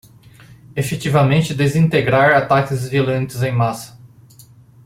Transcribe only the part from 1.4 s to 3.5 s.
desintegrar ataques violentos